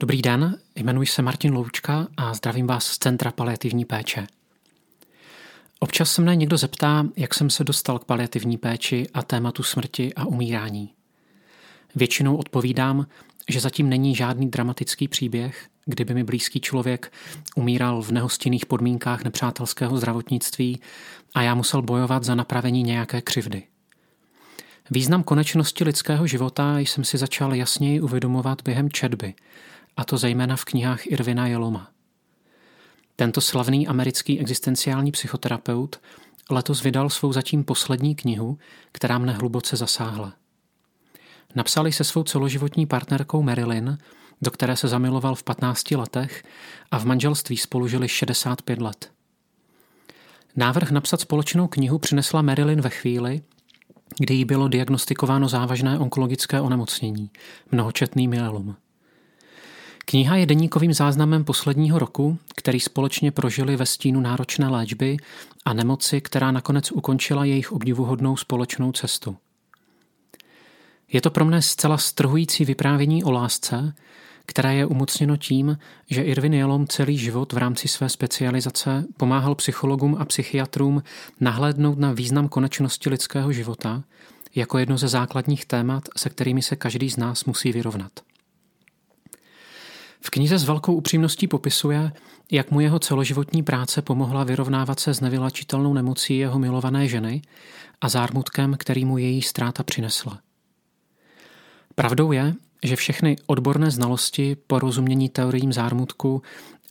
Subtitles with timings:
[0.00, 4.26] Dobrý den, jmenuji se Martin Loučka a zdravím vás z Centra paliativní péče.
[5.80, 10.14] Občas se mne někdo zeptá, jak jsem se dostal k paliativní péči a tématu smrti
[10.14, 10.92] a umírání.
[11.94, 13.06] Většinou odpovídám,
[13.48, 17.12] že zatím není žádný dramatický příběh, kdyby mi blízký člověk
[17.56, 20.80] umíral v nehostinných podmínkách nepřátelského zdravotnictví
[21.34, 23.62] a já musel bojovat za napravení nějaké křivdy.
[24.90, 29.34] Význam konečnosti lidského života jsem si začal jasněji uvědomovat během četby,
[29.96, 31.90] a to zejména v knihách Irvina Jeloma.
[33.16, 36.00] Tento slavný americký existenciální psychoterapeut
[36.50, 38.58] letos vydal svou zatím poslední knihu,
[38.92, 40.34] která mne hluboce zasáhla.
[41.54, 43.98] Napsali se svou celoživotní partnerkou Marilyn,
[44.42, 46.44] do které se zamiloval v 15 letech
[46.90, 49.10] a v manželství spolu žili 65 let.
[50.56, 53.42] Návrh napsat společnou knihu přinesla Marilyn ve chvíli,
[54.18, 57.30] kdy jí bylo diagnostikováno závažné onkologické onemocnění,
[57.72, 58.76] mnohočetný myelom.
[60.04, 65.16] Kniha je deníkovým záznamem posledního roku, který společně prožili ve stínu náročné léčby
[65.64, 69.36] a nemoci, která nakonec ukončila jejich obdivuhodnou společnou cestu.
[71.12, 73.94] Je to pro mne zcela strhující vyprávění o lásce,
[74.48, 75.78] které je umocněno tím,
[76.10, 81.02] že Irvin Jalom celý život v rámci své specializace pomáhal psychologům a psychiatrům
[81.40, 84.02] nahlédnout na význam konečnosti lidského života
[84.54, 88.12] jako jedno ze základních témat, se kterými se každý z nás musí vyrovnat.
[90.20, 92.12] V knize s velkou upřímností popisuje,
[92.50, 97.42] jak mu jeho celoživotní práce pomohla vyrovnávat se s nevylačitelnou nemocí jeho milované ženy
[98.00, 100.38] a zármutkem, který mu její ztráta přinesla.
[101.94, 106.42] Pravdou je, že všechny odborné znalosti, porozumění teoriím zármutku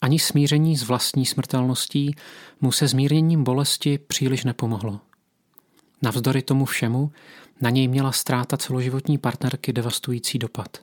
[0.01, 2.15] ani smíření s vlastní smrtelností
[2.61, 4.99] mu se zmírněním bolesti příliš nepomohlo.
[6.01, 7.11] Navzdory tomu všemu
[7.61, 10.77] na něj měla ztráta celoživotní partnerky devastující dopad.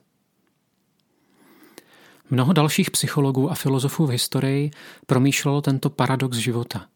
[2.29, 4.71] Mnoho dalších psychologů a filozofů v historii
[5.05, 6.87] promýšlelo tento paradox života.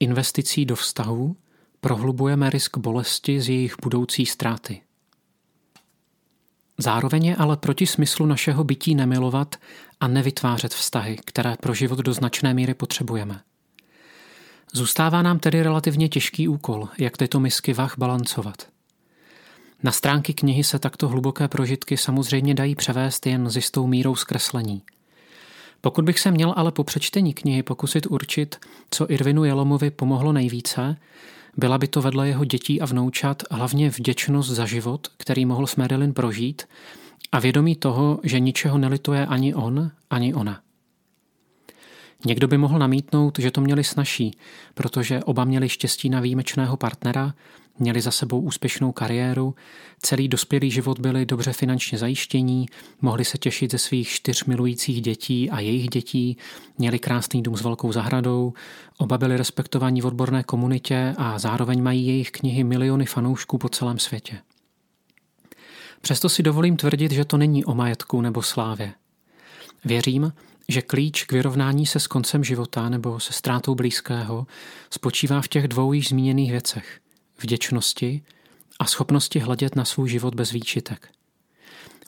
[0.00, 1.36] Investicí do vztahů
[1.80, 4.80] prohlubujeme risk bolesti z jejich budoucí ztráty.
[6.78, 9.56] Zároveň je ale proti smyslu našeho bytí nemilovat
[10.00, 13.40] a nevytvářet vztahy, které pro život do značné míry potřebujeme.
[14.72, 18.68] Zůstává nám tedy relativně těžký úkol, jak tyto misky vah balancovat.
[19.82, 24.82] Na stránky knihy se takto hluboké prožitky samozřejmě dají převést jen s jistou mírou zkreslení.
[25.80, 28.56] Pokud bych se měl ale po přečtení knihy pokusit určit,
[28.90, 30.96] co Irvinu Jelomovi pomohlo nejvíce,
[31.58, 35.76] byla by to vedle jeho dětí a vnoučat hlavně vděčnost za život, který mohl s
[35.76, 36.62] Marilyn prožít
[37.32, 40.60] a vědomí toho, že ničeho nelituje ani on, ani ona.
[42.26, 44.38] Někdo by mohl namítnout, že to měli snažší,
[44.74, 47.34] protože oba měli štěstí na výjimečného partnera,
[47.78, 49.54] měli za sebou úspěšnou kariéru,
[50.02, 52.66] celý dospělý život byli dobře finančně zajištění,
[53.00, 56.36] mohli se těšit ze svých čtyř milujících dětí a jejich dětí,
[56.78, 58.52] měli krásný dům s velkou zahradou,
[58.98, 63.98] oba byli respektovaní v odborné komunitě a zároveň mají jejich knihy miliony fanoušků po celém
[63.98, 64.38] světě.
[66.00, 68.92] Přesto si dovolím tvrdit, že to není o majetku nebo slávě.
[69.84, 70.32] Věřím,
[70.68, 74.46] že klíč k vyrovnání se s koncem života nebo se ztrátou blízkého
[74.90, 77.00] spočívá v těch dvou již zmíněných věcech–
[77.40, 78.22] vděčnosti
[78.78, 81.08] a schopnosti hledět na svůj život bez výčitek.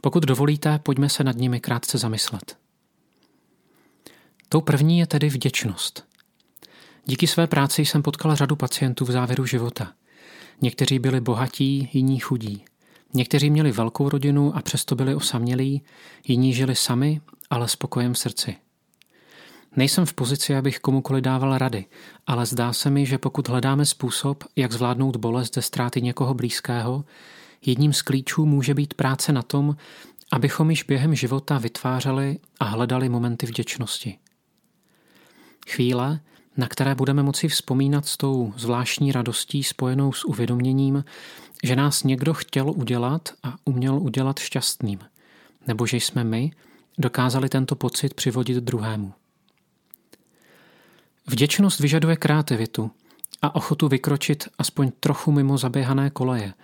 [0.01, 2.57] Pokud dovolíte, pojďme se nad nimi krátce zamyslet.
[4.49, 6.05] Tou první je tedy vděčnost.
[7.05, 9.93] Díky své práci jsem potkal řadu pacientů v závěru života.
[10.61, 12.65] Někteří byli bohatí, jiní chudí.
[13.15, 15.83] Někteří měli velkou rodinu a přesto byli osamělí,
[16.27, 17.21] jiní žili sami,
[17.51, 18.57] ale spokojem v srdci.
[19.77, 21.85] Nejsem v pozici, abych komukoli dával rady,
[22.27, 27.05] ale zdá se mi, že pokud hledáme způsob, jak zvládnout bolest ze ztráty někoho blízkého,
[27.67, 29.77] jedním z klíčů může být práce na tom,
[30.33, 34.19] abychom již během života vytvářeli a hledali momenty vděčnosti.
[35.69, 36.21] Chvíle,
[36.57, 41.05] na které budeme moci vzpomínat s tou zvláštní radostí spojenou s uvědoměním,
[41.65, 44.99] že nás někdo chtěl udělat a uměl udělat šťastným,
[45.67, 46.51] nebo že jsme my
[46.99, 49.13] dokázali tento pocit přivodit druhému.
[51.27, 52.91] Vděčnost vyžaduje kreativitu
[53.43, 56.55] a ochotu vykročit aspoň trochu mimo zaběhané koleje,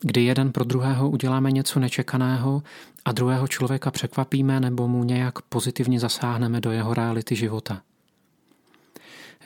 [0.00, 2.62] kdy jeden pro druhého uděláme něco nečekaného
[3.04, 7.82] a druhého člověka překvapíme nebo mu nějak pozitivně zasáhneme do jeho reality života.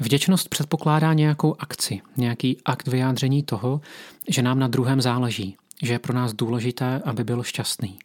[0.01, 3.81] Vděčnost předpokládá nějakou akci, nějaký akt vyjádření toho,
[4.29, 7.99] že nám na druhém záleží, že je pro nás důležité, aby byl šťastný.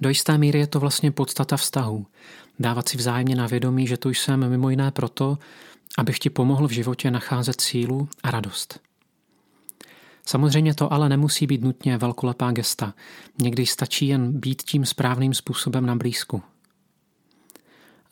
[0.00, 2.06] Do jisté míry je to vlastně podstata vztahu.
[2.58, 5.38] Dávat si vzájemně na vědomí, že tu jsem mimo jiné proto,
[5.98, 8.80] abych ti pomohl v životě nacházet sílu a radost.
[10.26, 12.94] Samozřejmě to ale nemusí být nutně velkolepá gesta.
[13.38, 16.42] Někdy stačí jen být tím správným způsobem na blízku.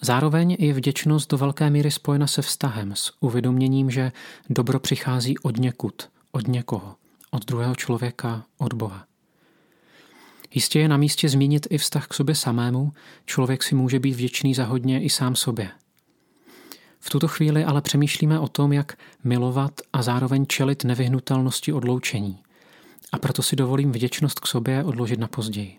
[0.01, 4.13] Zároveň je vděčnost do velké míry spojena se vztahem, s uvědoměním, že
[4.51, 6.95] dobro přichází od někud, od někoho,
[7.31, 9.07] od druhého člověka, od Boha.
[10.55, 12.93] Jistě je na místě zmínit i vztah k sobě samému,
[13.27, 15.71] člověk si může být vděčný za hodně i sám sobě.
[17.01, 22.39] V tuto chvíli ale přemýšlíme o tom, jak milovat a zároveň čelit nevyhnutelnosti odloučení.
[23.13, 25.79] A proto si dovolím vděčnost k sobě odložit na později.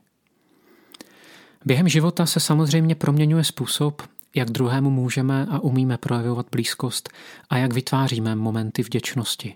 [1.66, 4.02] Během života se samozřejmě proměňuje způsob,
[4.36, 7.10] jak druhému můžeme a umíme projevovat blízkost
[7.50, 9.54] a jak vytváříme momenty vděčnosti.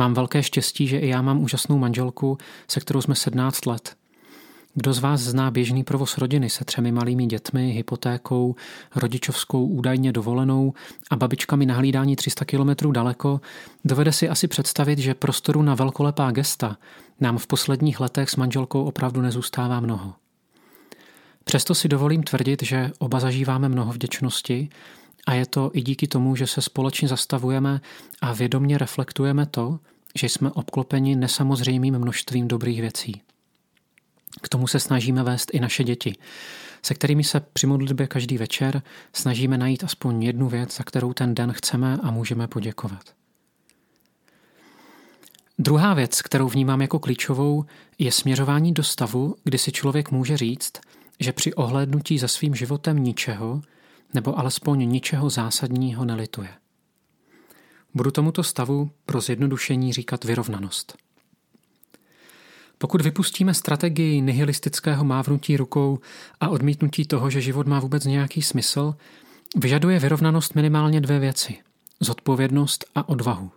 [0.00, 2.38] Mám velké štěstí, že i já mám úžasnou manželku,
[2.68, 3.96] se kterou jsme 17 let.
[4.74, 8.54] Kdo z vás zná běžný provoz rodiny se třemi malými dětmi, hypotékou,
[8.96, 10.72] rodičovskou údajně dovolenou
[11.10, 13.40] a babičkami na hlídání 300 kilometrů daleko,
[13.84, 16.76] dovede si asi představit, že prostoru na velkolepá gesta
[17.20, 20.14] nám v posledních letech s manželkou opravdu nezůstává mnoho.
[21.44, 24.68] Přesto si dovolím tvrdit, že oba zažíváme mnoho vděčnosti
[25.26, 27.80] a je to i díky tomu, že se společně zastavujeme
[28.20, 29.78] a vědomně reflektujeme to,
[30.14, 33.22] že jsme obklopeni nesamozřejmým množstvím dobrých věcí.
[34.42, 36.14] K tomu se snažíme vést i naše děti,
[36.82, 38.82] se kterými se při modlitbě každý večer
[39.12, 43.02] snažíme najít aspoň jednu věc, za kterou ten den chceme a můžeme poděkovat.
[45.58, 47.64] Druhá věc, kterou vnímám jako klíčovou,
[47.98, 50.72] je směřování do stavu, kdy si člověk může říct,
[51.20, 53.62] že při ohlédnutí za svým životem ničeho,
[54.14, 56.48] nebo alespoň ničeho zásadního nelituje.
[57.94, 60.96] Budu tomuto stavu pro zjednodušení říkat vyrovnanost.
[62.78, 65.98] Pokud vypustíme strategii nihilistického mávnutí rukou
[66.40, 68.94] a odmítnutí toho, že život má vůbec nějaký smysl,
[69.56, 71.58] vyžaduje vyrovnanost minimálně dvě věci.
[72.00, 73.50] Zodpovědnost a odvahu.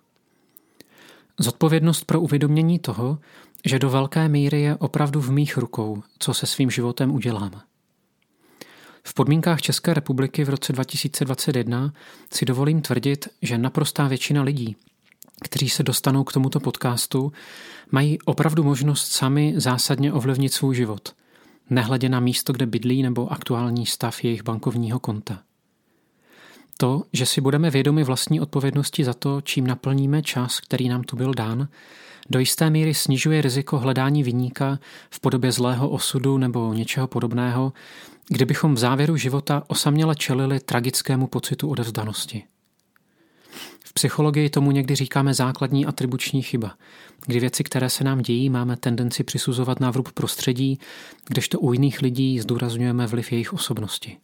[1.39, 3.19] Zodpovědnost pro uvědomění toho,
[3.65, 7.61] že do velké míry je opravdu v mých rukou, co se svým životem udělám.
[9.07, 11.93] V podmínkách České republiky v roce 2021
[12.33, 14.75] si dovolím tvrdit, že naprostá většina lidí,
[15.43, 17.31] kteří se dostanou k tomuto podcastu,
[17.91, 21.15] mají opravdu možnost sami zásadně ovlivnit svůj život,
[21.69, 25.39] nehledě na místo, kde bydlí nebo aktuální stav jejich bankovního konta.
[26.77, 31.15] To, že si budeme vědomi vlastní odpovědnosti za to, čím naplníme čas, který nám tu
[31.15, 31.67] byl dán,
[32.29, 34.79] do jisté míry snižuje riziko hledání vyníka
[35.09, 37.73] v podobě zlého osudu nebo něčeho podobného,
[38.27, 42.43] kdybychom v závěru života osaměle čelili tragickému pocitu odevzdanosti.
[43.85, 46.75] V psychologii tomu někdy říkáme základní atribuční chyba,
[47.25, 50.79] kdy věci, které se nám dějí, máme tendenci přisuzovat na vrub prostředí,
[51.27, 54.17] kdežto u jiných lidí zdůrazňujeme vliv jejich osobnosti.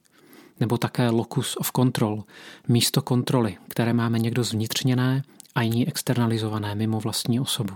[0.59, 2.23] Nebo také locus of control,
[2.67, 5.23] místo kontroly, které máme někdo zvnitřněné
[5.55, 7.73] a jiní externalizované mimo vlastní osobu.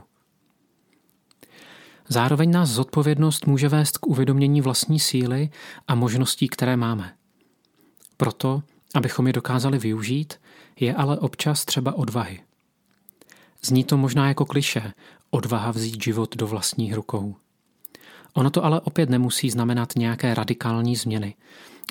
[2.08, 5.50] Zároveň nás zodpovědnost může vést k uvědomění vlastní síly
[5.88, 7.14] a možností, které máme.
[8.18, 8.64] Proto,
[8.96, 10.34] abychom je dokázali využít,
[10.80, 12.40] je ale občas třeba odvahy.
[13.62, 14.94] Zní to možná jako kliše,
[15.30, 17.36] odvaha vzít život do vlastních rukou.
[18.34, 21.36] Ono to ale opět nemusí znamenat nějaké radikální změny,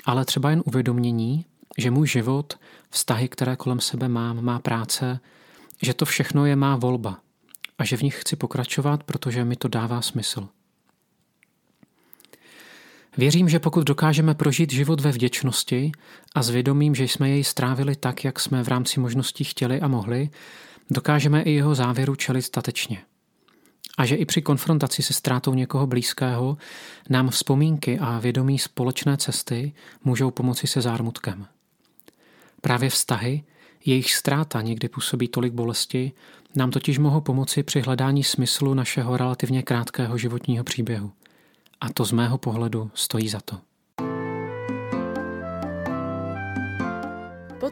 [0.05, 1.45] ale třeba jen uvědomění,
[1.77, 2.59] že můj život,
[2.89, 5.19] vztahy, které kolem sebe mám, má práce,
[5.81, 7.19] že to všechno je má volba
[7.77, 10.47] a že v nich chci pokračovat, protože mi to dává smysl.
[13.17, 15.91] Věřím, že pokud dokážeme prožít život ve vděčnosti
[16.35, 19.87] a s vědomím, že jsme jej strávili tak, jak jsme v rámci možností chtěli a
[19.87, 20.29] mohli,
[20.89, 23.01] dokážeme i jeho závěru čelit statečně.
[23.97, 26.57] A že i při konfrontaci se ztrátou někoho blízkého
[27.09, 29.73] nám vzpomínky a vědomí společné cesty
[30.03, 31.47] můžou pomoci se zármutkem.
[32.61, 33.43] Právě vztahy,
[33.85, 36.11] jejich ztráta někdy působí tolik bolesti,
[36.55, 41.11] nám totiž mohou pomoci při hledání smyslu našeho relativně krátkého životního příběhu.
[41.81, 43.59] A to z mého pohledu stojí za to.